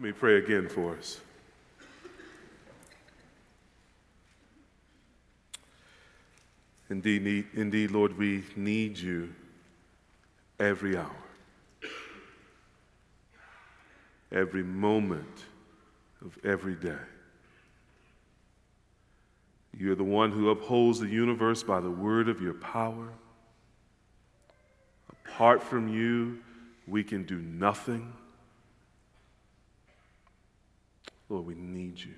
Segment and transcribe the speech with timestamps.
[0.00, 1.20] Let me pray again for us.
[6.88, 9.34] Indeed, need, indeed, Lord, we need you
[10.58, 11.10] every hour,
[14.32, 15.44] every moment
[16.24, 16.96] of every day.
[19.76, 23.10] You're the one who upholds the universe by the word of your power.
[25.26, 26.38] Apart from you,
[26.86, 28.14] we can do nothing.
[31.30, 32.14] Lord, we need you.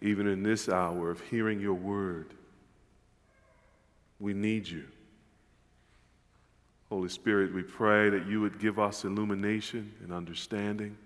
[0.00, 2.32] Even in this hour of hearing your word,
[4.18, 4.84] we need you.
[6.88, 10.96] Holy Spirit, we pray that you would give us illumination and understanding.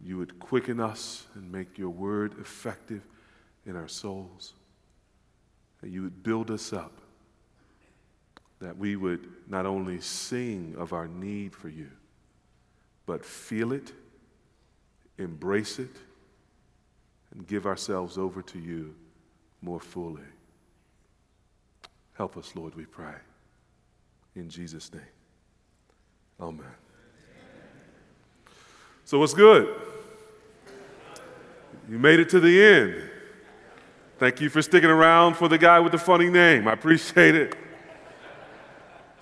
[0.00, 3.02] You would quicken us and make your word effective
[3.64, 4.52] in our souls.
[5.80, 6.92] That you would build us up.
[8.60, 11.90] That we would not only sing of our need for you,
[13.06, 13.92] but feel it,
[15.18, 15.96] embrace it,
[17.32, 18.94] and give ourselves over to you
[19.60, 20.22] more fully.
[22.14, 23.14] Help us, Lord, we pray.
[24.36, 25.02] In Jesus' name.
[26.40, 26.66] Amen.
[29.04, 29.80] So, what's good?
[31.88, 33.10] You made it to the end.
[34.18, 36.66] Thank you for sticking around for the guy with the funny name.
[36.66, 37.56] I appreciate it.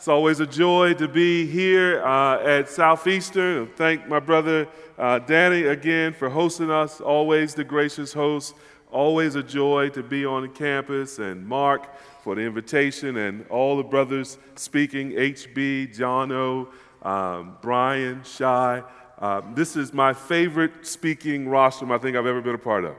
[0.02, 3.68] It's always a joy to be here uh, at Southeastern.
[3.76, 4.66] Thank my brother
[4.98, 7.00] uh, Danny again for hosting us.
[7.00, 8.56] Always the gracious host.
[8.90, 11.20] Always a joy to be on campus.
[11.20, 11.88] And Mark
[12.24, 16.68] for the invitation, and all the brothers speaking HB, John O,
[17.02, 18.82] um, Brian, Shy.
[19.20, 22.96] Uh, this is my favorite speaking rostrum I think I've ever been a part of.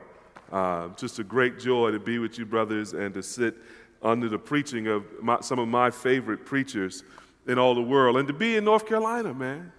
[0.53, 3.55] Uh, just a great joy to be with you, brothers, and to sit
[4.03, 7.03] under the preaching of my, some of my favorite preachers
[7.47, 9.71] in all the world, and to be in North Carolina, man.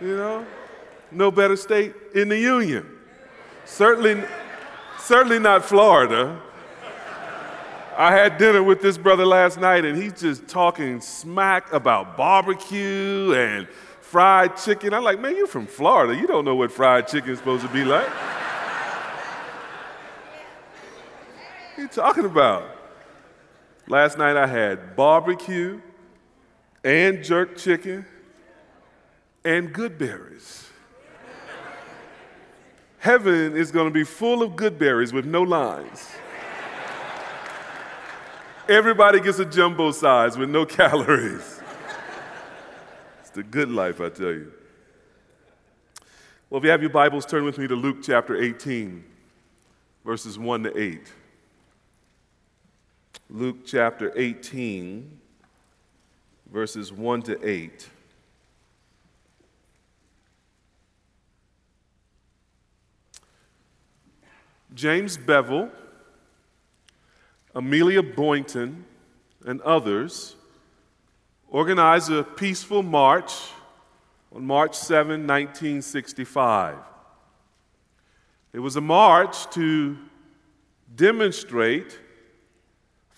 [0.00, 0.46] You know,
[1.10, 2.86] no better state in the union.
[3.64, 4.24] Certainly,
[4.98, 6.40] certainly not Florida.
[7.96, 13.34] I had dinner with this brother last night, and he's just talking smack about barbecue
[13.34, 13.68] and
[14.00, 14.94] fried chicken.
[14.94, 16.18] I'm like, man, you're from Florida.
[16.18, 18.08] You don't know what fried chicken is supposed to be like.
[21.78, 22.71] you talking about?
[23.88, 25.80] Last night I had barbecue
[26.84, 28.06] and jerk chicken
[29.44, 30.68] and Goodberry's.
[32.98, 36.08] Heaven is going to be full of Goodberry's with no lines.
[38.68, 41.60] Everybody gets a jumbo size with no calories.
[43.20, 44.52] it's the good life, I tell you.
[46.48, 49.02] Well, if you have your Bibles, turn with me to Luke chapter 18,
[50.04, 51.12] verses 1 to 8.
[53.34, 55.10] Luke chapter 18,
[56.52, 57.88] verses 1 to 8.
[64.74, 65.70] James Bevel,
[67.54, 68.84] Amelia Boynton,
[69.46, 70.36] and others
[71.48, 73.32] organized a peaceful march
[74.36, 76.76] on March 7, 1965.
[78.52, 79.96] It was a march to
[80.94, 81.98] demonstrate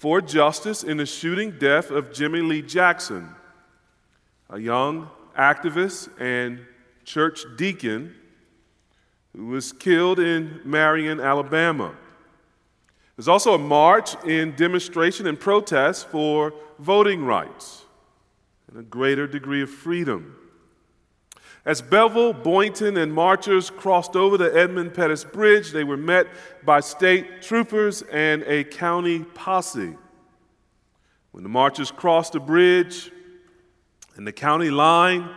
[0.05, 3.27] for justice in the shooting death of Jimmy Lee Jackson,
[4.51, 6.61] a young activist and
[7.07, 8.15] church deacon
[9.35, 11.95] who was killed in Marion, Alabama.
[13.17, 17.87] There's also a march in demonstration and protest for voting rights
[18.69, 20.37] and a greater degree of freedom.
[21.67, 26.27] As Bevel, Boynton, and marchers crossed over the Edmund Pettus Bridge, they were met
[26.63, 29.97] by state troopers and a county posse.
[31.33, 33.11] When the marchers crossed the bridge
[34.17, 35.31] and the county line,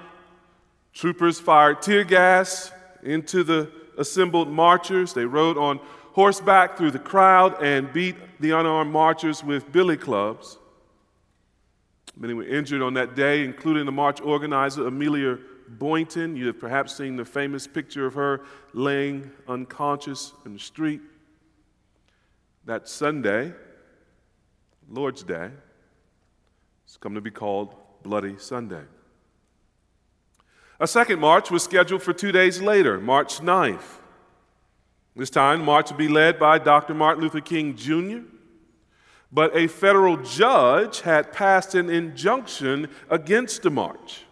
[0.94, 2.74] troopers fired tear gas
[3.04, 5.14] into the assembled marchers.
[5.14, 5.80] They rode on
[6.12, 10.58] horseback through the crowd and beat the unarmed marchers with billy clubs.
[12.18, 15.38] Many were injured on that day, including the march organizer, Amelia
[15.68, 16.36] Boynton.
[16.36, 18.42] You have perhaps seen the famous picture of her
[18.74, 21.02] laying unconscious in the street.
[22.66, 23.54] That Sunday,
[24.90, 25.52] Lord's Day,
[26.86, 28.84] it's come to be called Bloody Sunday.
[30.80, 34.00] A second march was scheduled for two days later, March 9th.
[35.16, 36.94] This time, march would be led by Dr.
[36.94, 38.20] Martin Luther King Jr.,
[39.32, 44.27] but a federal judge had passed an injunction against the march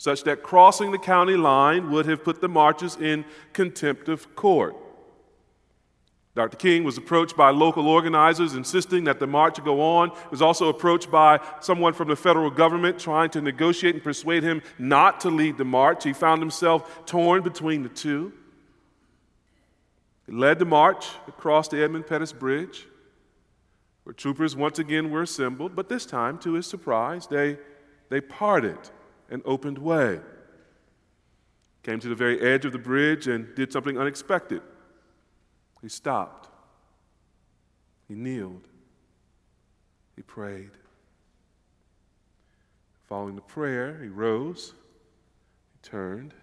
[0.00, 4.74] such that crossing the county line would have put the marchers in contempt of court.
[6.34, 6.56] Dr.
[6.56, 10.08] King was approached by local organizers insisting that the march go on.
[10.08, 14.42] He was also approached by someone from the federal government trying to negotiate and persuade
[14.42, 16.02] him not to lead the march.
[16.02, 18.32] He found himself torn between the two.
[20.24, 22.86] He led the march across the Edmund Pettus Bridge,
[24.04, 27.58] where troopers once again were assembled, but this time, to his surprise, they,
[28.08, 28.78] they parted
[29.30, 30.20] and opened way.
[31.82, 34.60] Came to the very edge of the bridge and did something unexpected.
[35.80, 36.48] He stopped.
[38.08, 38.66] He kneeled.
[40.16, 40.72] He prayed.
[43.08, 44.74] Following the prayer, he rose,
[45.72, 46.34] he turned,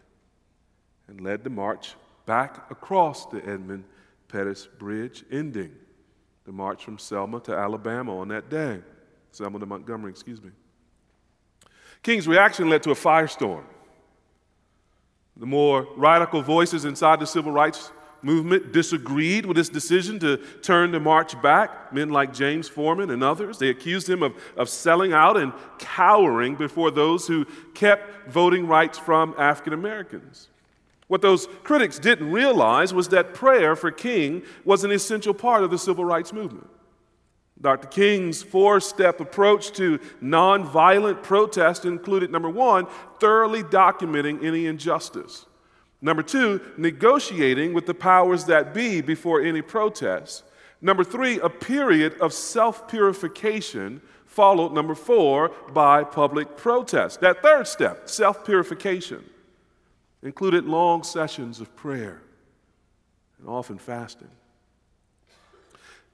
[1.08, 1.96] and led the march
[2.26, 3.86] back across the Edmund
[4.28, 5.72] Pettus Bridge, ending
[6.46, 8.80] the march from Selma to Alabama on that day.
[9.32, 10.52] Selma to Montgomery, excuse me.
[12.04, 13.64] King's reaction led to a firestorm.
[15.36, 17.92] The more radical voices inside the civil rights
[18.22, 21.94] movement disagreed with his decision to turn the march back.
[21.94, 26.56] Men like James Forman and others, they accused him of, of selling out and cowering
[26.56, 30.50] before those who kept voting rights from African Americans.
[31.08, 35.72] What those critics didn't realize was that prayer for King was an essential part of
[35.72, 36.68] the civil rights movement.
[37.60, 37.88] Dr.
[37.88, 42.88] King's four step approach to nonviolent protest included number one,
[43.20, 45.46] thoroughly documenting any injustice.
[46.02, 50.44] Number two, negotiating with the powers that be before any protest.
[50.82, 57.22] Number three, a period of self purification, followed, number four, by public protest.
[57.22, 59.28] That third step, self purification,
[60.22, 62.22] included long sessions of prayer
[63.40, 64.30] and often fasting.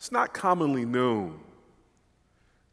[0.03, 1.39] It's not commonly known,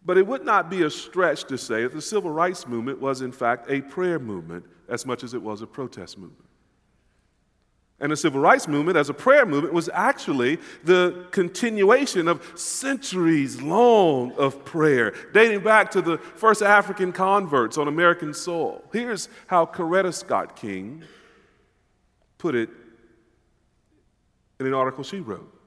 [0.05, 3.23] but it would not be a stretch to say that the civil rights movement was,
[3.23, 6.45] in fact, a prayer movement as much as it was a protest movement.
[8.01, 13.63] And the civil rights movement, as a prayer movement, was actually the continuation of centuries
[13.63, 18.83] long of prayer, dating back to the first African converts on American soil.
[18.93, 21.05] Here's how Coretta Scott King
[22.39, 22.71] put it
[24.59, 25.60] in an article she wrote.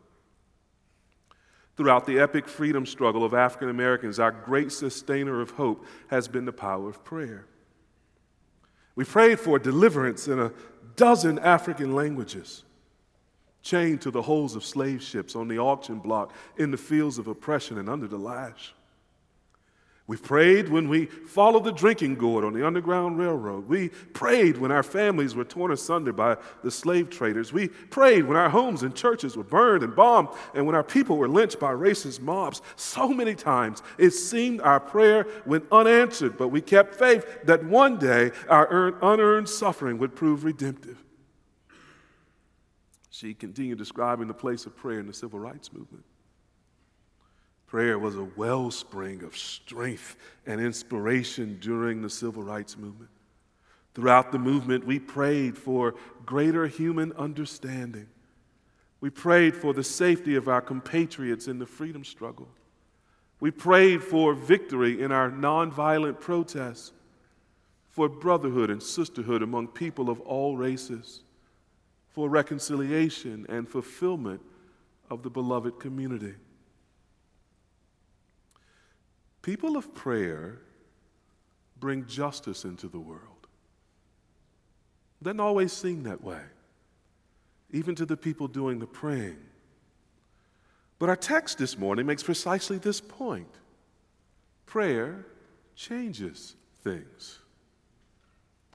[1.75, 6.45] Throughout the epic freedom struggle of African Americans, our great sustainer of hope has been
[6.45, 7.45] the power of prayer.
[8.95, 10.51] We prayed for deliverance in a
[10.95, 12.63] dozen African languages,
[13.63, 17.27] chained to the hulls of slave ships on the auction block, in the fields of
[17.27, 18.75] oppression and under the lash.
[20.05, 23.69] We prayed when we followed the drinking gourd on the Underground Railroad.
[23.69, 27.53] We prayed when our families were torn asunder by the slave traders.
[27.53, 31.17] We prayed when our homes and churches were burned and bombed and when our people
[31.17, 32.61] were lynched by racist mobs.
[32.75, 37.97] So many times it seemed our prayer went unanswered, but we kept faith that one
[37.97, 41.01] day our unearned suffering would prove redemptive.
[43.09, 46.03] She continued describing the place of prayer in the civil rights movement.
[47.73, 50.15] Prayer was a wellspring of strength
[50.45, 53.09] and inspiration during the civil rights movement.
[53.95, 58.05] Throughout the movement, we prayed for greater human understanding.
[59.01, 62.47] We prayed for the safety of our compatriots in the freedom struggle.
[63.39, 66.91] We prayed for victory in our nonviolent protests,
[67.89, 71.23] for brotherhood and sisterhood among people of all races,
[72.09, 74.41] for reconciliation and fulfillment
[75.09, 76.35] of the beloved community.
[79.43, 80.57] People of prayer
[81.79, 83.19] bring justice into the world.
[85.21, 86.41] Doesn't always seem that way,
[87.71, 89.37] even to the people doing the praying.
[90.97, 93.53] But our text this morning makes precisely this point
[94.65, 95.25] prayer
[95.75, 97.39] changes things.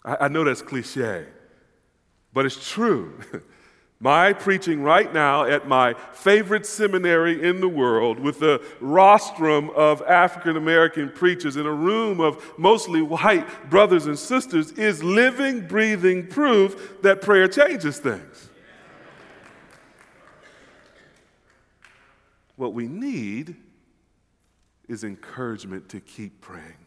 [0.05, 1.27] I, I know that's cliche,
[2.33, 3.19] but it's true.
[4.01, 10.03] My preaching right now at my favorite seminary in the world with a rostrum of
[10.03, 16.29] African American preachers in a room of mostly white brothers and sisters is living, breathing
[16.29, 18.51] proof that prayer changes things.
[22.55, 23.57] What we need
[24.89, 26.87] is encouragement to keep praying,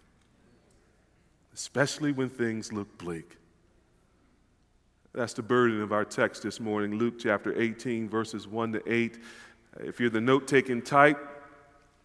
[1.53, 3.37] especially when things look bleak.
[5.13, 9.19] That's the burden of our text this morning, Luke chapter 18, verses 1 to 8.
[9.81, 11.19] If you're the note taking type,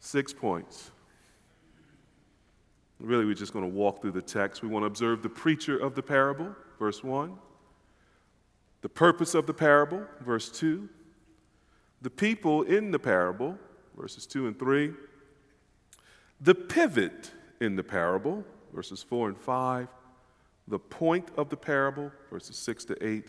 [0.01, 0.91] six points.
[2.99, 4.61] Really, we're just going to walk through the text.
[4.63, 7.37] We want to observe the preacher of the parable, verse 1,
[8.81, 10.89] the purpose of the parable, verse 2,
[12.03, 13.57] the people in the parable,
[13.97, 14.93] verses 2 and 3,
[16.41, 19.89] the pivot in the parable, verses 4 and 5,
[20.69, 23.29] the point of the parable, verses 6 to 8,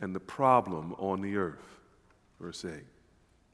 [0.00, 1.80] and the problem on the earth,
[2.40, 2.72] verse 8.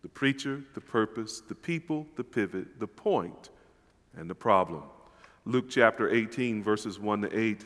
[0.03, 3.49] the preacher, the purpose, the people, the pivot, the point,
[4.17, 4.83] and the problem.
[5.47, 7.65] Luke chapter 18, verses 1 to 8.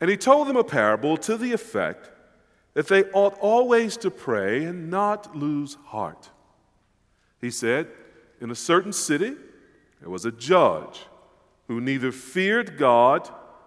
[0.00, 2.10] And he told them a parable to the effect
[2.74, 6.30] that they ought always to pray and not lose heart.
[7.40, 7.88] He said,
[8.40, 9.34] In a certain city,
[10.00, 11.06] there was a judge
[11.68, 13.30] who neither feared God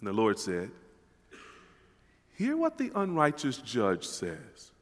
[0.00, 0.70] And the Lord said,
[2.34, 4.72] Hear what the unrighteous judge says.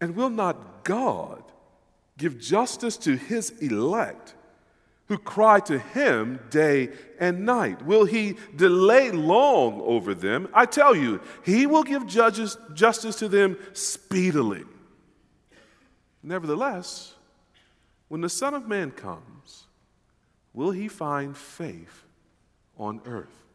[0.00, 1.42] And will not God
[2.18, 4.34] give justice to his elect
[5.08, 7.84] who cry to him day and night?
[7.86, 10.48] Will he delay long over them?
[10.52, 14.64] I tell you, he will give judges, justice to them speedily.
[16.22, 17.14] Nevertheless,
[18.08, 19.64] when the Son of Man comes,
[20.52, 22.04] will he find faith
[22.76, 23.45] on earth?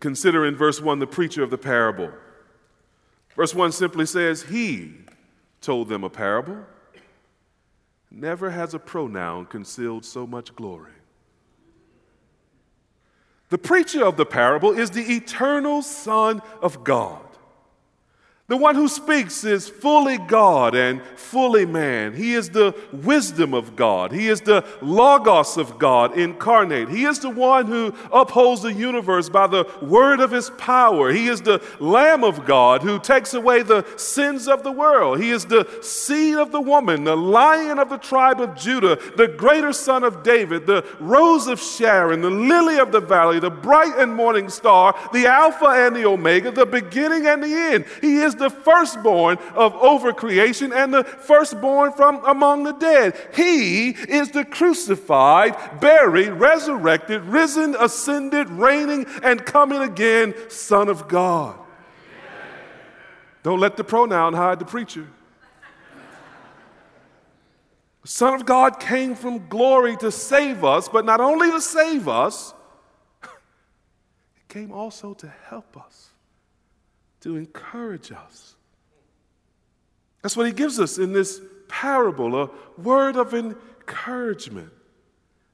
[0.00, 2.10] Consider in verse 1 the preacher of the parable.
[3.36, 4.94] Verse 1 simply says, He
[5.60, 6.58] told them a parable.
[8.10, 10.92] Never has a pronoun concealed so much glory.
[13.50, 17.27] The preacher of the parable is the eternal Son of God.
[18.48, 22.14] The one who speaks is fully God and fully man.
[22.14, 24.10] He is the wisdom of God.
[24.10, 26.88] He is the Logos of God incarnate.
[26.88, 31.12] He is the one who upholds the universe by the word of his power.
[31.12, 35.20] He is the Lamb of God who takes away the sins of the world.
[35.20, 39.28] He is the seed of the woman, the lion of the tribe of Judah, the
[39.28, 43.98] greater son of David, the rose of Sharon, the lily of the valley, the bright
[43.98, 47.84] and morning star, the Alpha and the Omega, the beginning and the end.
[48.00, 53.16] He is the firstborn of over creation and the firstborn from among the dead.
[53.34, 61.58] He is the crucified, buried, resurrected, risen, ascended, reigning, and coming again Son of God.
[63.42, 65.06] Don't let the pronoun hide the preacher.
[68.02, 72.08] The Son of God came from glory to save us, but not only to save
[72.08, 72.54] us,
[74.34, 76.10] He came also to help us
[77.20, 78.54] to encourage us.
[80.22, 84.72] That's what he gives us in this parable a word of encouragement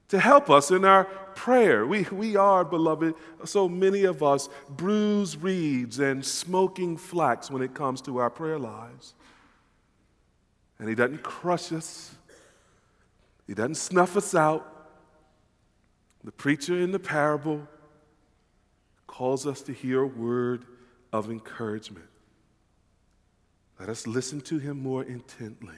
[0.08, 1.04] to help us in our
[1.34, 1.86] prayer.
[1.86, 7.74] We, we are, beloved, so many of us, bruised reeds and smoking flax when it
[7.74, 9.14] comes to our prayer lives.
[10.78, 12.14] And he doesn't crush us,
[13.46, 14.70] he doesn't snuff us out.
[16.22, 17.68] The preacher in the parable
[19.06, 20.64] calls us to hear a word
[21.14, 22.08] of encouragement.
[23.78, 25.76] Let us listen to him more intently.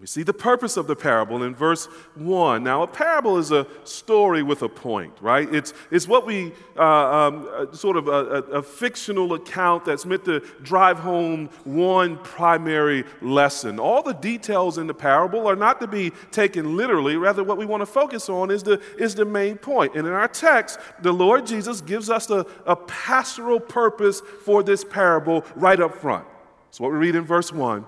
[0.00, 1.86] We see the purpose of the parable in verse
[2.16, 2.62] 1.
[2.62, 5.52] Now, a parable is a story with a point, right?
[5.54, 10.04] It's, it's what we, uh, um, uh, sort of a, a, a, fictional account that's
[10.04, 13.78] meant to drive home one primary lesson.
[13.78, 17.16] All the details in the parable are not to be taken literally.
[17.16, 19.94] Rather, what we want to focus on is the, is the main point.
[19.94, 24.84] And in our text, the Lord Jesus gives us a, a pastoral purpose for this
[24.84, 26.26] parable right up front.
[26.72, 27.86] So, what we read in verse 1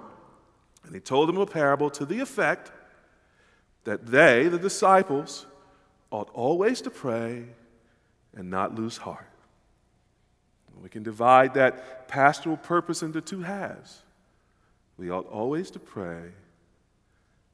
[0.87, 2.73] and he told them a parable to the effect
[3.85, 5.47] that they, the disciples,
[6.11, 7.45] ought always to pray
[8.35, 9.29] and not lose heart.
[10.83, 14.03] We can divide that pastoral purpose into two halves.
[14.99, 16.33] We ought always to pray,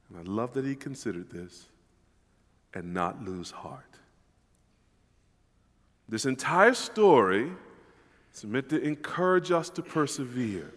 [0.09, 1.67] and I love that he considered this,
[2.75, 3.85] and not lose heart.
[6.09, 7.51] This entire story
[8.35, 10.73] is meant to encourage us to persevere.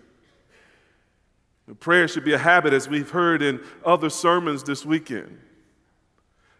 [1.80, 5.40] Prayer should be a habit, as we've heard in other sermons this weekend.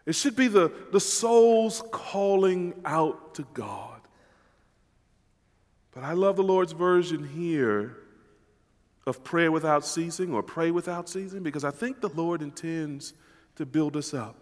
[0.04, 4.00] It should be the, the soul's calling out to God.
[5.92, 7.96] But I love the Lord's version here
[9.06, 13.14] of prayer without ceasing or pray without ceasing because I think the Lord intends
[13.54, 14.36] to build us up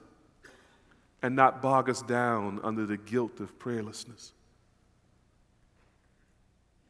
[1.23, 4.33] and not bog us down under the guilt of prayerlessness.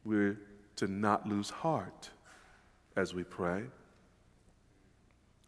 [0.05, 0.37] We're
[0.77, 2.09] to not lose heart
[2.95, 3.63] as we pray.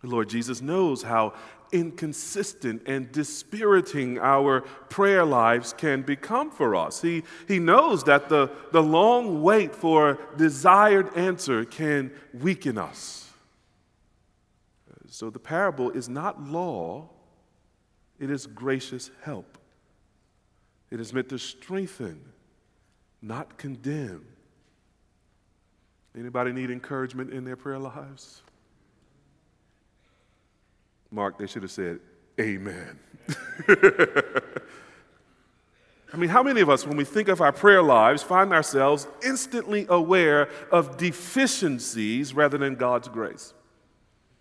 [0.04, 1.34] Lord Jesus knows how
[1.72, 7.01] inconsistent and dispiriting our prayer lives can become for us.
[7.01, 13.30] He, he knows that the, the long wait for a desired answer can weaken us.
[15.10, 17.10] So the parable is not law,
[18.20, 19.58] it is gracious help.
[20.89, 22.22] It is meant to strengthen,
[23.22, 24.25] not condemn.
[26.18, 28.42] Anybody need encouragement in their prayer lives?
[31.12, 32.00] Mark, they should have said,
[32.40, 33.00] Amen.
[36.14, 39.08] I mean, how many of us, when we think of our prayer lives, find ourselves
[39.24, 43.54] instantly aware of deficiencies rather than God's grace?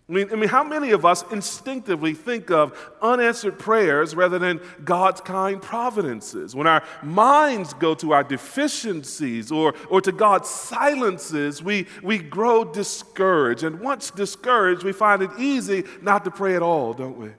[0.09, 4.61] I mean, I mean, how many of us instinctively think of unanswered prayers rather than
[4.85, 6.55] God's kind providences?
[6.55, 12.63] When our minds go to our deficiencies or, or to God's silences, we, we grow
[12.63, 13.63] discouraged.
[13.63, 17.31] And once discouraged, we find it easy not to pray at all, don't we?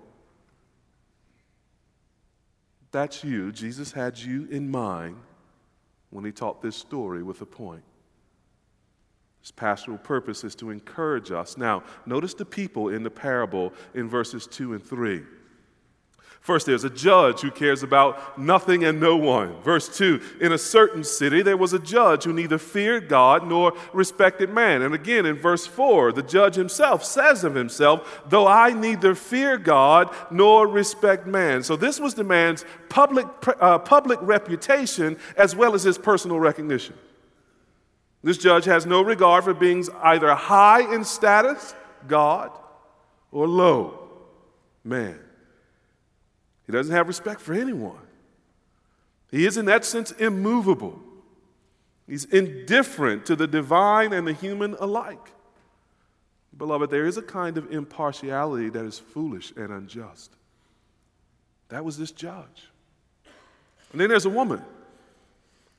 [2.90, 3.50] That's you.
[3.50, 5.16] Jesus had you in mind
[6.10, 7.82] when he taught this story with a point.
[9.40, 11.56] His pastoral purpose is to encourage us.
[11.56, 15.22] Now, notice the people in the parable in verses 2 and 3.
[16.40, 19.60] First, there's a judge who cares about nothing and no one.
[19.60, 23.76] Verse 2 In a certain city, there was a judge who neither feared God nor
[23.92, 24.80] respected man.
[24.80, 29.58] And again, in verse 4, the judge himself says of himself, Though I neither fear
[29.58, 31.62] God nor respect man.
[31.62, 33.26] So, this was the man's public,
[33.60, 36.94] uh, public reputation as well as his personal recognition.
[38.22, 41.74] This judge has no regard for beings either high in status,
[42.06, 42.50] God,
[43.30, 44.08] or low,
[44.84, 45.18] man.
[46.66, 47.98] He doesn't have respect for anyone.
[49.30, 51.00] He is, in that sense, immovable.
[52.06, 55.32] He's indifferent to the divine and the human alike.
[56.56, 60.32] Beloved, there is a kind of impartiality that is foolish and unjust.
[61.68, 62.68] That was this judge.
[63.92, 64.62] And then there's a woman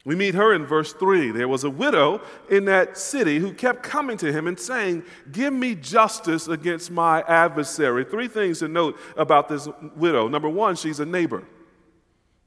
[0.09, 1.29] we meet her in verse 3.
[1.29, 5.53] There was a widow in that city who kept coming to him and saying, Give
[5.53, 8.05] me justice against my adversary.
[8.05, 10.27] Three things to note about this widow.
[10.27, 11.43] Number one, she's a neighbor,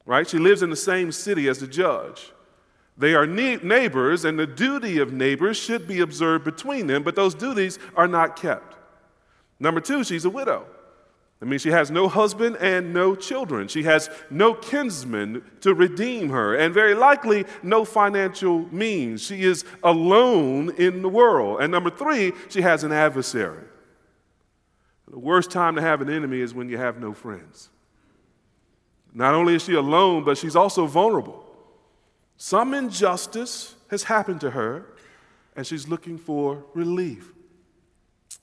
[0.07, 0.28] right?
[0.28, 2.33] She lives in the same city as the judge.
[2.99, 7.15] They are ne- neighbors, and the duty of neighbors should be observed between them, but
[7.15, 8.75] those duties are not kept.
[9.60, 10.67] Number two, she's a widow.
[11.43, 13.67] I mean, she has no husband and no children.
[13.67, 19.23] She has no kinsman to redeem her, and very likely no financial means.
[19.23, 21.61] She is alone in the world.
[21.61, 23.65] And number three, she has an adversary.
[25.11, 27.71] The worst time to have an enemy is when you have no friends.
[29.13, 31.45] Not only is she alone, but she's also vulnerable.
[32.37, 34.87] Some injustice has happened to her,
[35.57, 37.31] and she's looking for relief.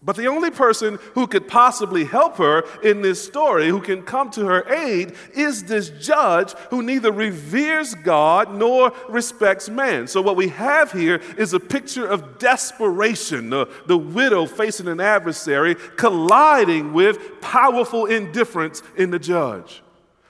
[0.01, 4.31] But the only person who could possibly help her in this story, who can come
[4.31, 10.07] to her aid, is this judge who neither reveres God nor respects man.
[10.07, 15.01] So, what we have here is a picture of desperation the, the widow facing an
[15.01, 19.83] adversary colliding with powerful indifference in the judge.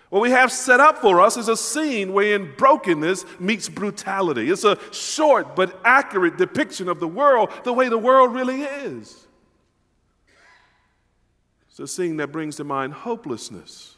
[0.10, 4.50] What we have set up for us is a scene wherein brokenness meets brutality.
[4.50, 9.28] It's a short but accurate depiction of the world the way the world really is.
[11.80, 13.96] It's a scene that brings to mind hopelessness.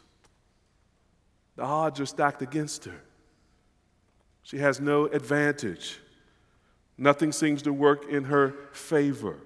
[1.56, 3.00] The odds are stacked against her.
[4.44, 5.98] She has no advantage.
[6.96, 9.36] Nothing seems to work in her favor.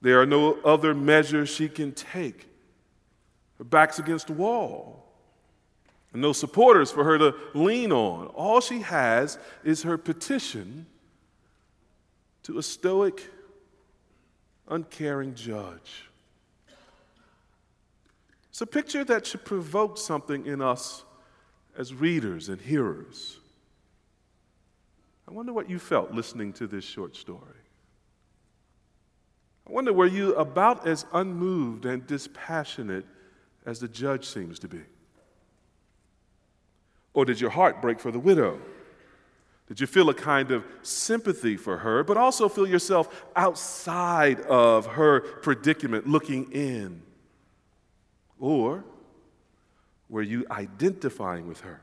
[0.00, 2.48] There are no other measures she can take.
[3.58, 5.04] Her back's against the wall.
[6.12, 8.28] And no supporters for her to lean on.
[8.28, 10.86] All she has is her petition
[12.44, 13.28] to a stoic,
[14.68, 16.09] uncaring judge.
[18.50, 21.04] It's a picture that should provoke something in us
[21.78, 23.38] as readers and hearers.
[25.28, 27.40] I wonder what you felt listening to this short story.
[29.68, 33.06] I wonder, were you about as unmoved and dispassionate
[33.64, 34.80] as the judge seems to be?
[37.14, 38.60] Or did your heart break for the widow?
[39.68, 44.86] Did you feel a kind of sympathy for her, but also feel yourself outside of
[44.86, 47.02] her predicament, looking in?
[48.40, 48.84] Or
[50.08, 51.80] were you identifying with her?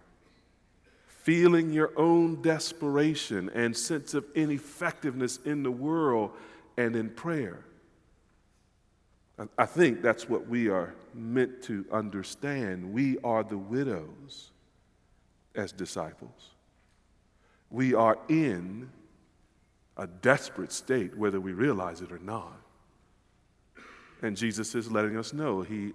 [1.06, 6.32] Feeling your own desperation and sense of ineffectiveness in the world
[6.78, 7.64] and in prayer?
[9.58, 12.92] I think that's what we are meant to understand.
[12.92, 14.50] We are the widows
[15.54, 16.56] as disciples.
[17.70, 18.90] We are in
[19.96, 22.60] a desperate state, whether we realize it or not.
[24.24, 25.94] And Jesus is letting us know He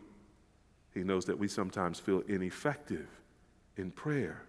[0.94, 3.09] He knows that we sometimes feel ineffective
[3.76, 4.42] in prayer.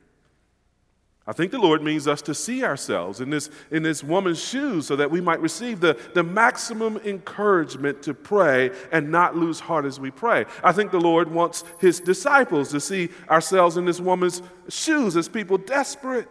[1.25, 4.87] I think the Lord means us to see ourselves in this, in this woman's shoes
[4.87, 9.85] so that we might receive the, the maximum encouragement to pray and not lose heart
[9.85, 10.43] as we pray.
[10.61, 15.29] I think the Lord wants his disciples to see ourselves in this woman's shoes as
[15.29, 16.27] people desperate.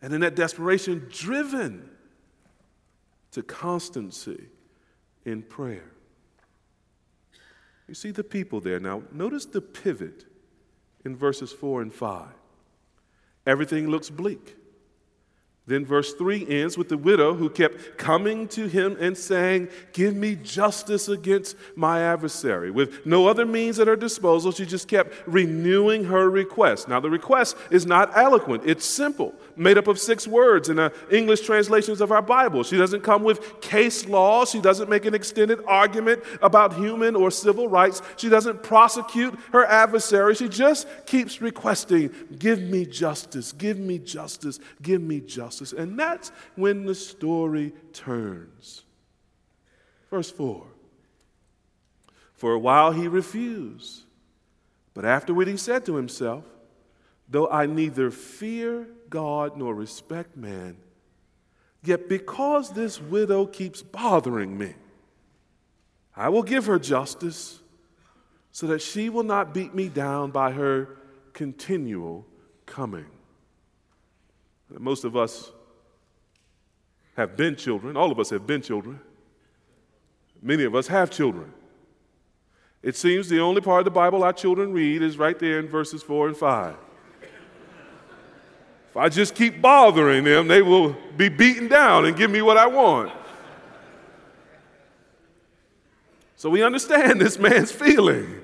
[0.00, 1.90] And in that desperation, driven
[3.32, 4.46] to constancy
[5.24, 5.90] in prayer.
[7.88, 8.78] You see the people there.
[8.78, 10.26] Now, notice the pivot
[11.04, 12.28] in verses 4 and 5.
[13.46, 14.57] Everything looks bleak.
[15.68, 20.16] Then verse 3 ends with the widow who kept coming to him and saying, Give
[20.16, 22.70] me justice against my adversary.
[22.70, 26.88] With no other means at her disposal, she just kept renewing her request.
[26.88, 31.42] Now, the request is not eloquent, it's simple, made up of six words in English
[31.42, 32.62] translations of our Bible.
[32.62, 37.30] She doesn't come with case law, she doesn't make an extended argument about human or
[37.30, 40.34] civil rights, she doesn't prosecute her adversary.
[40.34, 45.78] She just keeps requesting, Give me justice, give me justice, give me justice justice.
[45.78, 48.84] And that's when the story turns.
[50.10, 50.64] Verse 4
[52.34, 54.02] For a while he refused,
[54.94, 56.44] but afterward he said to himself,
[57.28, 60.78] Though I neither fear God nor respect man,
[61.82, 64.74] yet because this widow keeps bothering me,
[66.16, 67.60] I will give her justice
[68.50, 70.96] so that she will not beat me down by her
[71.32, 72.26] continual
[72.66, 73.06] coming.
[74.70, 75.50] Most of us
[77.16, 77.96] have been children.
[77.96, 79.00] All of us have been children.
[80.40, 81.52] Many of us have children.
[82.82, 85.68] It seems the only part of the Bible our children read is right there in
[85.68, 86.76] verses 4 and 5.
[88.90, 92.56] if I just keep bothering them, they will be beaten down and give me what
[92.56, 93.12] I want.
[96.36, 98.42] So we understand this man's feeling.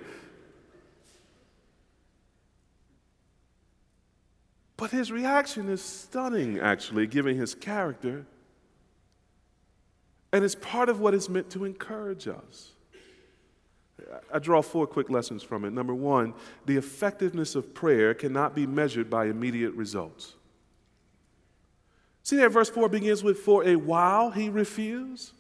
[4.85, 8.27] But his reaction is stunning, actually, given his character.
[10.31, 12.73] And it's part of what is meant to encourage us.
[14.31, 15.73] I draw four quick lessons from it.
[15.73, 16.35] Number one,
[16.67, 20.35] the effectiveness of prayer cannot be measured by immediate results.
[22.23, 25.33] See there, verse 4 begins with, For a while he refused.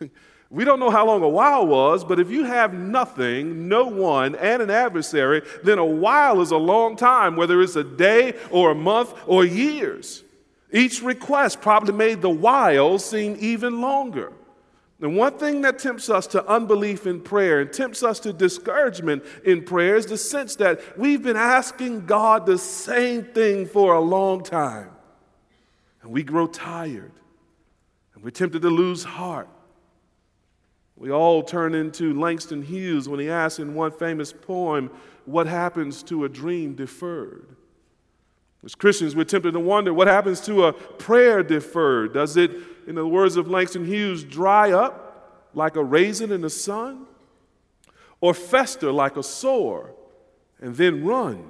[0.50, 4.34] We don't know how long a while was, but if you have nothing, no one,
[4.34, 8.70] and an adversary, then a while is a long time, whether it's a day or
[8.70, 10.24] a month or years.
[10.72, 14.32] Each request probably made the while seem even longer.
[15.00, 19.22] And one thing that tempts us to unbelief in prayer and tempts us to discouragement
[19.44, 24.00] in prayer is the sense that we've been asking God the same thing for a
[24.00, 24.90] long time.
[26.02, 27.12] And we grow tired
[28.14, 29.48] and we're tempted to lose heart.
[30.98, 34.90] We all turn into Langston Hughes when he asks in one famous poem,
[35.26, 37.46] What happens to a dream deferred?
[38.64, 42.12] As Christians, we're tempted to wonder what happens to a prayer deferred?
[42.12, 42.50] Does it,
[42.88, 47.06] in the words of Langston Hughes, dry up like a raisin in the sun?
[48.20, 49.92] Or fester like a sore
[50.60, 51.48] and then run?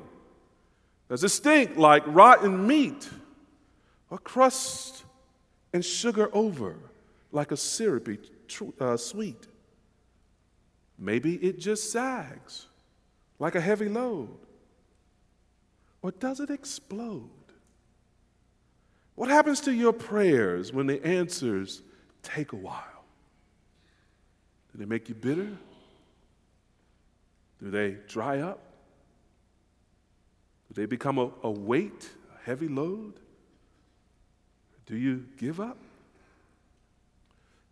[1.09, 3.09] Does it stink like rotten meat?
[4.11, 5.05] Or crust
[5.73, 6.77] and sugar over
[7.33, 9.47] like a syrupy tr- uh, sweet.
[10.99, 12.67] Maybe it just sags
[13.39, 14.37] like a heavy load.
[16.03, 17.31] Or does it explode?
[19.15, 21.83] What happens to your prayers when the answers
[22.23, 23.05] take a while?
[24.73, 25.51] Do they make you bitter?
[27.61, 28.61] Do they dry up?
[30.69, 33.15] Do they become a, a weight, a heavy load?
[34.87, 35.79] Do you give up?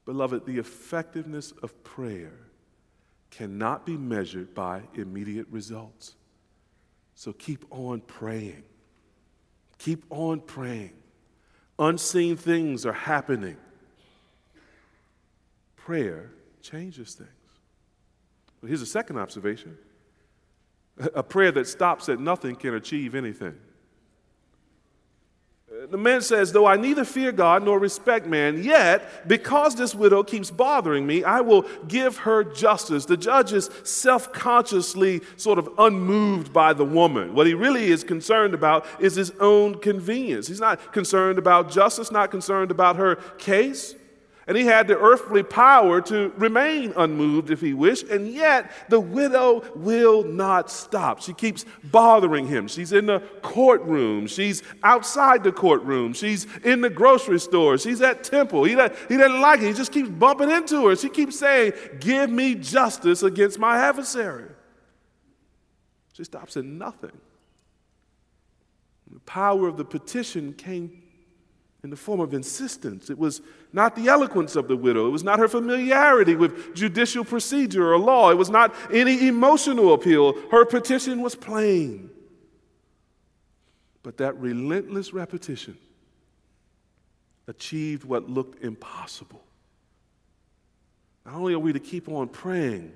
[0.06, 2.32] Beloved, the effectiveness of prayer
[3.30, 6.14] cannot be measured by immediate results.
[7.14, 8.62] So keep on praying.
[9.78, 10.92] Keep on praying.
[11.78, 13.56] Unseen things are happening.
[15.76, 16.30] Prayer
[16.62, 17.30] changes things.
[18.60, 19.76] But here's a second observation
[21.14, 23.54] a prayer that stops at nothing can achieve anything.
[25.90, 30.22] The man says, Though I neither fear God nor respect man, yet because this widow
[30.22, 33.04] keeps bothering me, I will give her justice.
[33.04, 37.34] The judge is self consciously sort of unmoved by the woman.
[37.34, 40.48] What he really is concerned about is his own convenience.
[40.48, 43.94] He's not concerned about justice, not concerned about her case.
[44.48, 49.00] And he had the earthly power to remain unmoved if he wished, and yet the
[49.00, 51.20] widow will not stop.
[51.20, 52.68] She keeps bothering him.
[52.68, 58.22] She's in the courtroom, she's outside the courtroom, she's in the grocery store, she's at
[58.22, 58.62] temple.
[58.62, 60.94] He, he doesn't like it, he just keeps bumping into her.
[60.94, 64.50] She keeps saying, Give me justice against my adversary.
[66.12, 67.18] She stops at nothing.
[69.12, 71.02] The power of the petition came
[71.86, 73.10] in the form of insistence.
[73.10, 73.40] It was
[73.72, 77.96] not the eloquence of the widow, it was not her familiarity with judicial procedure or
[77.96, 80.34] law, it was not any emotional appeal.
[80.50, 82.10] Her petition was plain.
[84.02, 85.78] But that relentless repetition
[87.46, 89.44] achieved what looked impossible.
[91.24, 92.92] Not only are we to keep on praying,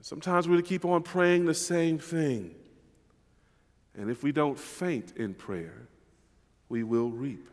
[0.00, 2.54] sometimes we're to keep on praying the same thing.
[3.98, 5.88] And if we don't faint in prayer,
[6.68, 7.48] we will reap.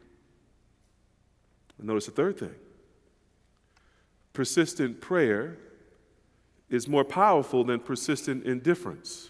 [1.81, 2.55] Notice the third thing
[4.33, 5.57] persistent prayer
[6.69, 9.29] is more powerful than persistent indifference.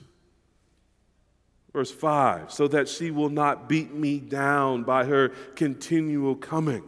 [1.73, 6.83] Verse 5 so that she will not beat me down by her continual coming.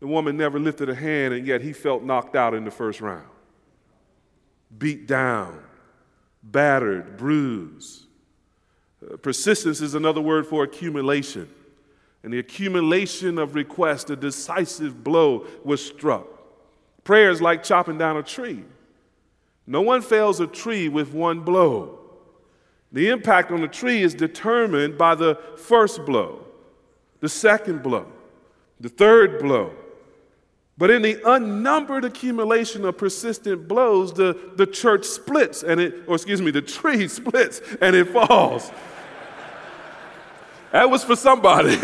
[0.00, 3.00] The woman never lifted a hand, and yet he felt knocked out in the first
[3.00, 3.28] round.
[4.76, 5.62] Beat down,
[6.42, 8.06] battered, bruised.
[9.00, 11.48] Uh, persistence is another word for accumulation.
[12.22, 16.26] And the accumulation of requests, a decisive blow was struck.
[17.04, 18.64] Prayer is like chopping down a tree.
[19.66, 21.98] No one fells a tree with one blow.
[22.92, 26.44] The impact on the tree is determined by the first blow,
[27.20, 28.06] the second blow,
[28.80, 29.72] the third blow.
[30.76, 36.16] But in the unnumbered accumulation of persistent blows, the, the church splits and it, or
[36.16, 38.70] excuse me, the tree splits and it falls.
[40.72, 41.76] That was for somebody.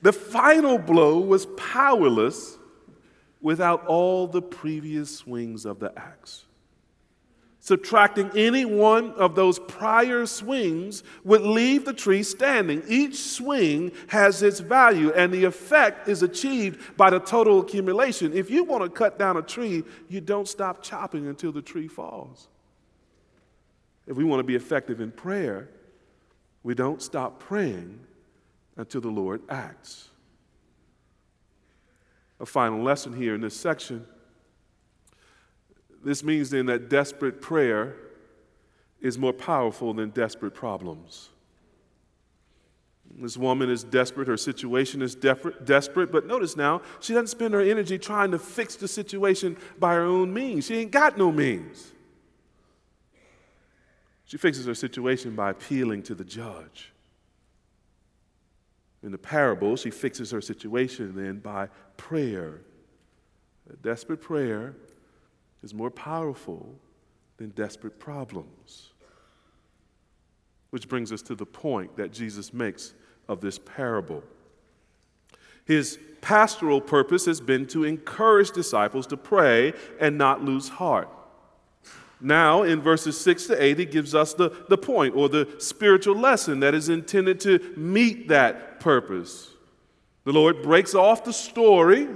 [0.00, 2.56] the final blow was powerless
[3.42, 6.46] without all the previous swings of the axe.
[7.64, 12.82] Subtracting any one of those prior swings would leave the tree standing.
[12.88, 18.32] Each swing has its value, and the effect is achieved by the total accumulation.
[18.32, 21.86] If you want to cut down a tree, you don't stop chopping until the tree
[21.86, 22.48] falls.
[24.08, 25.68] If we want to be effective in prayer,
[26.64, 28.00] we don't stop praying
[28.76, 30.08] until the Lord acts.
[32.40, 34.04] A final lesson here in this section
[36.04, 37.96] this means then that desperate prayer
[39.00, 41.28] is more powerful than desperate problems.
[43.14, 44.26] This woman is desperate.
[44.26, 46.10] Her situation is desperate.
[46.10, 50.02] But notice now, she doesn't spend her energy trying to fix the situation by her
[50.02, 50.66] own means.
[50.66, 51.92] She ain't got no means.
[54.24, 56.90] She fixes her situation by appealing to the judge.
[59.02, 62.60] In the parable, she fixes her situation then by prayer.
[63.70, 64.74] A desperate prayer
[65.62, 66.74] is more powerful
[67.36, 68.90] than desperate problems.
[70.70, 72.94] Which brings us to the point that Jesus makes
[73.28, 74.22] of this parable.
[75.64, 81.08] His pastoral purpose has been to encourage disciples to pray and not lose heart.
[82.20, 86.16] Now, in verses 6 to 8, he gives us the, the point or the spiritual
[86.16, 89.50] lesson that is intended to meet that purpose.
[90.24, 92.08] The Lord breaks off the story,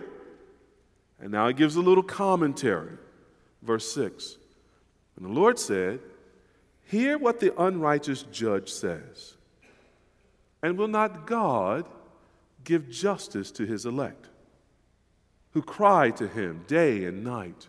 [1.18, 2.96] and now he gives a little commentary.
[3.66, 4.37] Verse 6
[5.16, 6.00] And the Lord said,
[6.85, 9.37] Hear what the unrighteous judge says.
[10.62, 11.85] And will not God
[12.64, 14.29] give justice to his elect,
[15.50, 17.68] who cry to him day and night?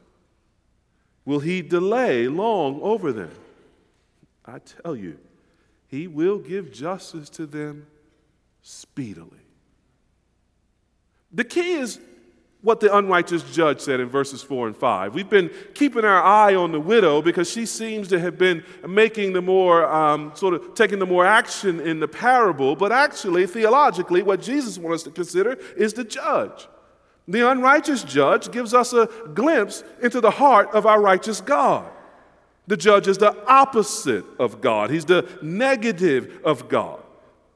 [1.26, 3.32] Will he delay long over them?
[4.46, 5.18] I tell you,
[5.88, 7.88] he will give justice to them
[8.62, 9.46] speedily.
[11.32, 12.00] The key is
[12.62, 15.14] what the unrighteous judge said in verses 4 and 5.
[15.14, 19.34] We've been keeping our eye on the widow because she seems to have been making
[19.34, 24.24] the more, um, sort of taking the more action in the parable, but actually, theologically,
[24.24, 26.68] what Jesus wants us to consider is the judge.
[27.28, 31.92] The unrighteous judge gives us a glimpse into the heart of our righteous God.
[32.68, 37.02] The judge is the opposite of God, he's the negative of God.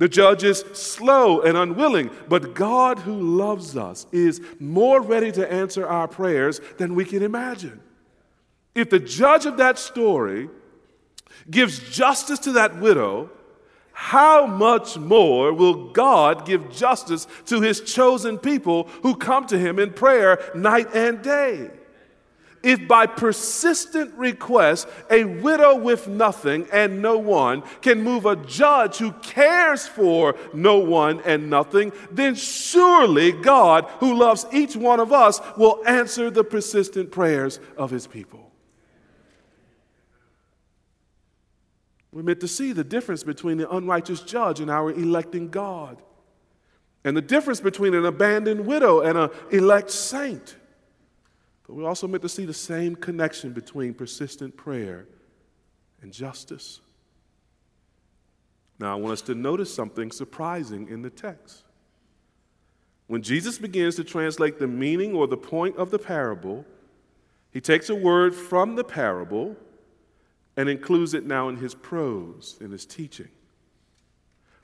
[0.01, 5.53] The judge is slow and unwilling, but God, who loves us, is more ready to
[5.53, 7.79] answer our prayers than we can imagine.
[8.73, 10.49] If the judge of that story
[11.51, 13.29] gives justice to that widow,
[13.91, 19.77] how much more will God give justice to his chosen people who come to him
[19.77, 21.69] in prayer night and day?
[22.63, 28.97] If by persistent request a widow with nothing and no one can move a judge
[28.97, 35.11] who cares for no one and nothing, then surely God, who loves each one of
[35.11, 38.51] us, will answer the persistent prayers of his people.
[42.11, 46.01] We're meant to see the difference between the unrighteous judge and our electing God,
[47.03, 50.57] and the difference between an abandoned widow and an elect saint.
[51.71, 55.07] But we're also meant to see the same connection between persistent prayer
[56.01, 56.81] and justice.
[58.77, 61.63] Now, I want us to notice something surprising in the text.
[63.07, 66.65] When Jesus begins to translate the meaning or the point of the parable,
[67.51, 69.55] he takes a word from the parable
[70.57, 73.29] and includes it now in his prose, in his teaching.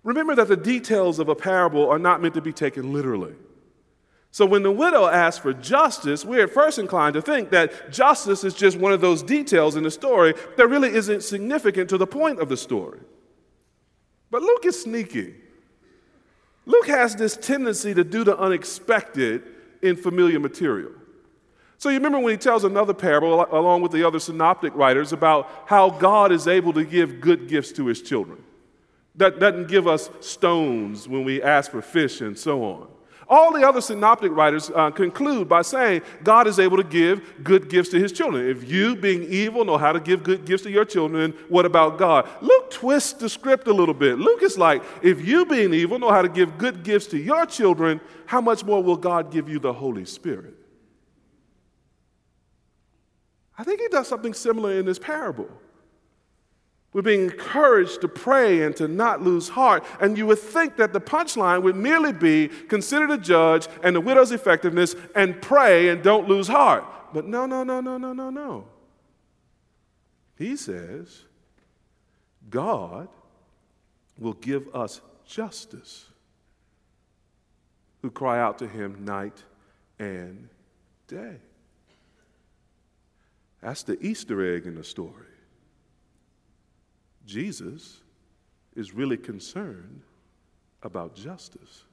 [0.04, 3.36] Remember that the details of a parable are not meant to be taken literally.
[4.32, 8.44] So when the widow asks for justice, we're at first inclined to think that justice
[8.44, 12.08] is just one of those details in the story that really isn't significant to the
[12.08, 13.00] point of the story.
[14.30, 15.36] But Luke is sneaky.
[16.66, 19.44] Luke has this tendency to do the unexpected
[19.82, 20.92] in familiar material.
[21.78, 25.50] So you remember when he tells another parable, along with the other synoptic writers, about
[25.68, 28.44] how God is able to give good gifts to his children.
[29.16, 32.88] That doesn't give us stones when we ask for fish and so on.
[33.30, 37.70] All the other synoptic writers uh, conclude by saying God is able to give good
[37.70, 38.48] gifts to his children.
[38.48, 41.98] If you, being evil, know how to give good gifts to your children, what about
[41.98, 42.30] God?
[42.42, 44.18] Luke twists the script a little bit.
[44.18, 47.46] Luke is like, if you, being evil, know how to give good gifts to your
[47.46, 50.54] children, how much more will God give you the Holy Spirit?
[53.58, 55.50] I think he does something similar in this parable.
[56.98, 59.86] We're being encouraged to pray and to not lose heart.
[60.02, 64.02] And you would think that the punchline would merely be consider the judge and the
[64.02, 66.84] widow's effectiveness and pray and don't lose heart.
[67.14, 68.66] But no, no, no, no, no, no, no.
[70.40, 71.22] He says,
[72.50, 73.10] God
[74.18, 76.08] will give us justice
[78.02, 79.44] who cry out to him night
[80.00, 80.50] and
[81.08, 81.36] day.
[83.62, 85.27] That's the Easter egg in the story.
[87.28, 88.00] Jesus
[88.76, 90.02] is really concerned
[90.82, 91.84] about justice.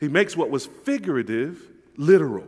[0.00, 1.60] He makes what was figurative
[1.96, 2.46] literal.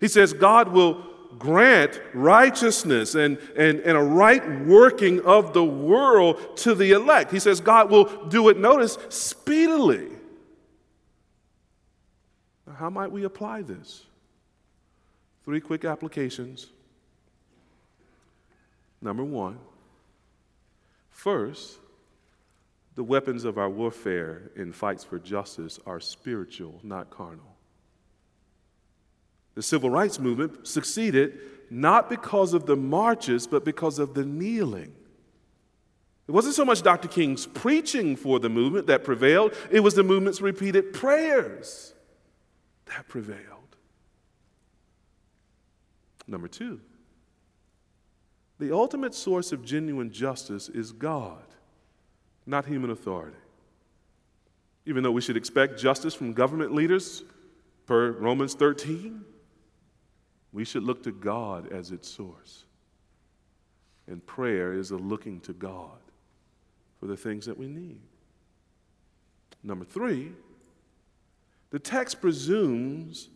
[0.00, 1.04] He says God will
[1.38, 7.30] grant righteousness and, and, and a right working of the world to the elect.
[7.30, 10.08] He says God will do it, notice, speedily.
[12.66, 14.04] Now, how might we apply this?
[15.44, 16.68] Three quick applications.
[19.02, 19.58] Number one,
[21.24, 21.78] First,
[22.96, 27.56] the weapons of our warfare in fights for justice are spiritual, not carnal.
[29.54, 34.94] The civil rights movement succeeded not because of the marches, but because of the kneeling.
[36.28, 37.08] It wasn't so much Dr.
[37.08, 41.94] King's preaching for the movement that prevailed, it was the movement's repeated prayers
[42.84, 43.76] that prevailed.
[46.26, 46.82] Number two,
[48.58, 51.42] the ultimate source of genuine justice is God,
[52.46, 53.36] not human authority.
[54.86, 57.24] Even though we should expect justice from government leaders
[57.86, 59.24] per Romans 13,
[60.52, 62.64] we should look to God as its source.
[64.06, 65.98] And prayer is a looking to God
[67.00, 68.00] for the things that we need.
[69.62, 70.32] Number three,
[71.70, 73.30] the text presumes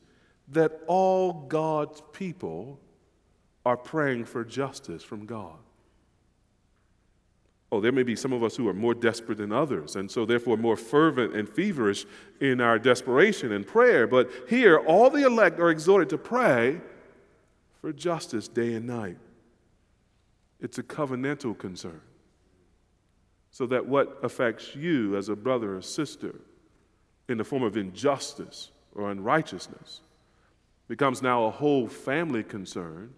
[0.49, 2.79] that all God's people
[3.69, 5.59] are praying for justice from God.
[7.71, 10.25] Oh, there may be some of us who are more desperate than others, and so
[10.25, 12.07] therefore more fervent and feverish
[12.41, 14.07] in our desperation and prayer.
[14.07, 16.81] But here, all the elect are exhorted to pray
[17.83, 19.19] for justice day and night.
[20.61, 22.01] It's a covenantal concern.
[23.51, 26.41] So that what affects you as a brother or sister
[27.29, 30.01] in the form of injustice or unrighteousness
[30.89, 33.13] becomes now a whole family concern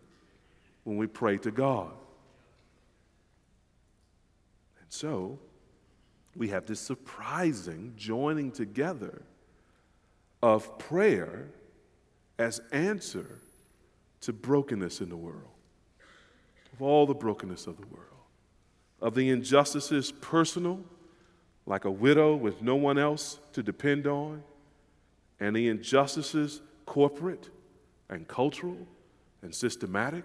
[0.85, 1.93] when we pray to God.
[4.81, 5.39] And so,
[6.37, 9.23] we have this surprising joining together
[10.43, 11.49] of prayer
[12.39, 13.41] as answer
[14.23, 15.51] to brokenness in the world,
[16.73, 18.07] of all the brokenness of the world,
[19.01, 20.81] of the injustices personal,
[21.67, 24.43] like a widow with no one else to depend on,
[25.39, 27.51] and the injustices corporate
[28.09, 28.87] and cultural
[29.43, 30.25] and systematic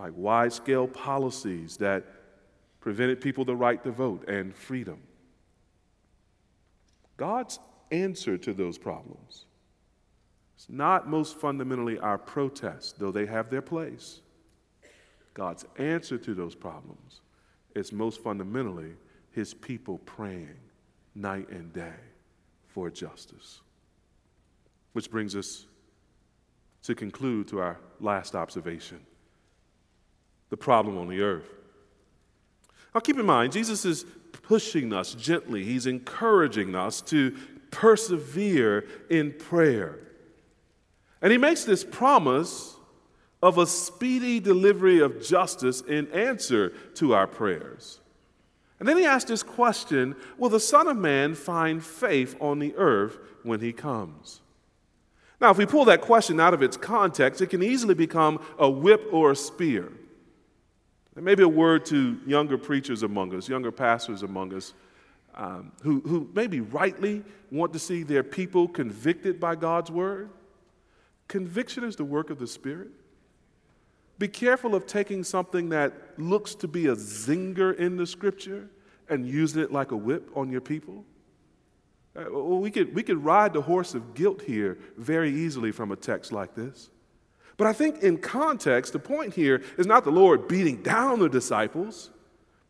[0.00, 2.02] like wide scale policies that
[2.80, 4.98] prevented people the right to vote and freedom.
[7.18, 7.58] God's
[7.90, 9.44] answer to those problems
[10.58, 14.22] is not most fundamentally our protests, though they have their place.
[15.34, 17.20] God's answer to those problems
[17.74, 18.94] is most fundamentally
[19.32, 20.56] his people praying
[21.14, 22.00] night and day
[22.68, 23.60] for justice.
[24.94, 25.66] Which brings us
[26.84, 29.00] to conclude to our last observation
[30.50, 31.48] the problem on the earth.
[32.94, 34.04] Now, keep in mind, Jesus is
[34.42, 37.36] pushing us gently, he's encouraging us to
[37.70, 39.98] persevere in prayer.
[41.22, 42.76] And he makes this promise
[43.42, 48.00] of a speedy delivery of justice in answer to our prayers.
[48.78, 52.74] And then he asks this question Will the Son of Man find faith on the
[52.76, 54.40] earth when he comes?
[55.40, 58.68] Now, if we pull that question out of its context, it can easily become a
[58.68, 59.90] whip or a spear.
[61.16, 64.74] And maybe a word to younger preachers among us, younger pastors among us,
[65.34, 70.30] um, who, who maybe rightly want to see their people convicted by God's word.
[71.28, 72.88] Conviction is the work of the Spirit.
[74.18, 78.68] Be careful of taking something that looks to be a zinger in the scripture
[79.08, 81.04] and using it like a whip on your people.
[82.14, 85.96] Uh, we, could, we could ride the horse of guilt here very easily from a
[85.96, 86.90] text like this.
[87.60, 91.28] But I think in context, the point here is not the Lord beating down the
[91.28, 92.08] disciples.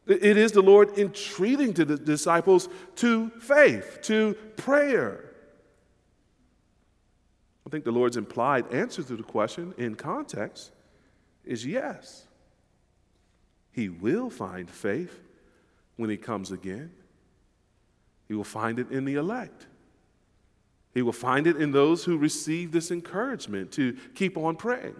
[0.05, 5.33] It is the Lord entreating to the disciples to faith, to prayer.
[7.65, 10.73] I think the Lord's implied answer to the question in context
[11.45, 12.27] is yes.
[13.71, 15.21] He will find faith
[15.99, 16.91] when he comes again.
[18.27, 19.69] He will find it in the elect.
[20.93, 24.97] He will find it in those who receive this encouragement to keep on praying.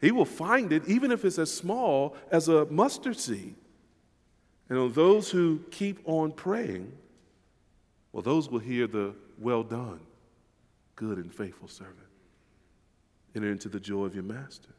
[0.00, 3.56] He will find it even if it's as small as a mustard seed.
[4.68, 6.92] And on those who keep on praying,
[8.12, 10.00] well, those will hear the well done,
[10.94, 11.96] good and faithful servant.
[13.34, 14.70] Enter into the joy of your master.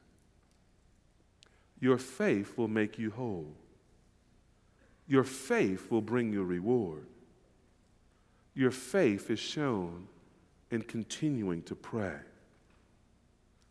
[1.80, 3.54] Your faith will make you whole.
[5.08, 7.06] Your faith will bring you reward.
[8.54, 10.08] Your faith is shown
[10.72, 12.16] in continuing to pray.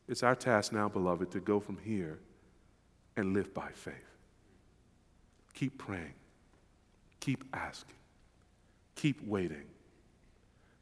[0.08, 2.18] It's our task now, beloved, to go from here
[3.16, 3.94] and live by faith.
[5.54, 6.14] Keep praying,
[7.20, 7.96] keep asking,
[8.94, 9.66] keep waiting,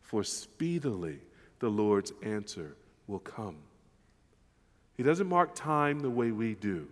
[0.03, 1.19] for speedily
[1.59, 3.57] the Lord's answer will come.
[4.97, 6.89] He doesn't mark time the way we do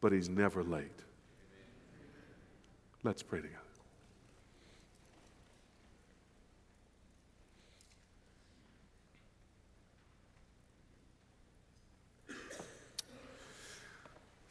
[0.00, 1.02] but he's never late.
[3.02, 3.65] Let's pray together.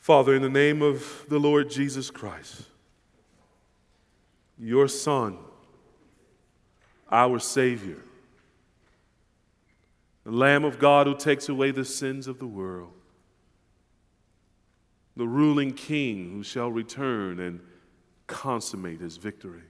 [0.06, 2.62] Father, in the name of the Lord Jesus Christ,
[4.56, 5.36] your Son,
[7.12, 7.97] our Savior,
[10.24, 12.93] the Lamb of God who takes away the sins of the world,
[15.18, 17.60] the ruling king who shall return and
[18.28, 19.64] consummate his victory.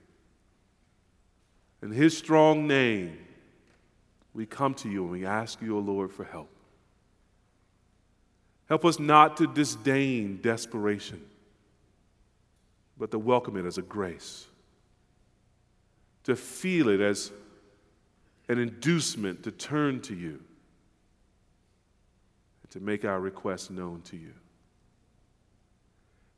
[1.80, 3.16] In his strong name,
[4.34, 6.50] we come to you and we ask you, O Lord, for help.
[8.68, 11.22] Help us not to disdain desperation,
[12.98, 14.46] but to welcome it as a grace,
[16.24, 17.30] to feel it as
[18.48, 20.40] an inducement to turn to you,
[22.62, 24.32] and to make our requests known to you.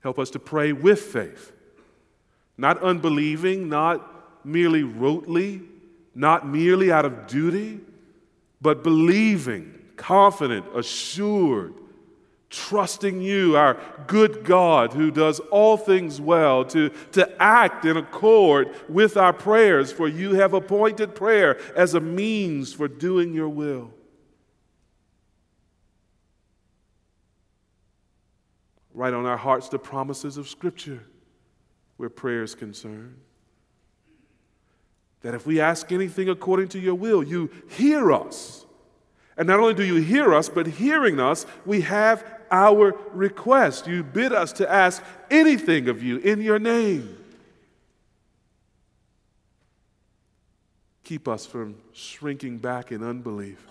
[0.00, 1.52] Help us to pray with faith,
[2.58, 5.64] not unbelieving, not merely rotely,
[6.14, 7.80] not merely out of duty,
[8.60, 11.72] but believing, confident, assured,
[12.50, 18.74] trusting you, our good God who does all things well, to, to act in accord
[18.88, 23.92] with our prayers, for you have appointed prayer as a means for doing your will.
[28.94, 31.04] Write on our hearts the promises of Scripture
[31.98, 33.16] where prayer is concerned.
[35.20, 38.64] That if we ask anything according to your will, you hear us.
[39.38, 43.86] And not only do you hear us, but hearing us, we have our request.
[43.86, 47.16] You bid us to ask anything of you in your name.
[51.04, 53.64] Keep us from shrinking back in unbelief.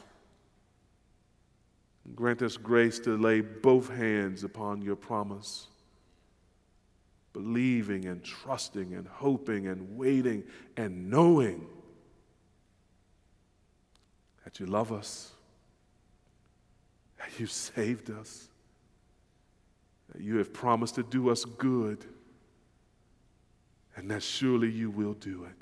[2.16, 5.68] Grant us grace to lay both hands upon your promise,
[7.34, 10.44] believing and trusting and hoping and waiting
[10.78, 11.68] and knowing
[14.46, 15.34] that you love us,
[17.20, 18.50] that you saved us,
[20.14, 22.06] that you have promised to do us good,
[23.96, 25.56] and that surely you will do it.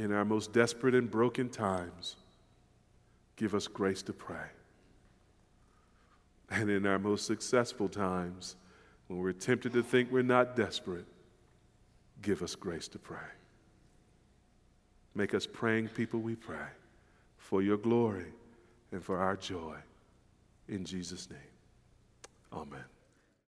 [0.00, 2.16] In our most desperate and broken times,
[3.36, 4.46] give us grace to pray.
[6.50, 8.56] And in our most successful times,
[9.08, 11.06] when we're tempted to think we're not desperate,
[12.22, 13.18] give us grace to pray.
[15.14, 16.68] Make us praying people, we pray,
[17.38, 18.32] for your glory
[18.92, 19.76] and for our joy.
[20.68, 21.38] In Jesus' name,
[22.52, 22.84] amen.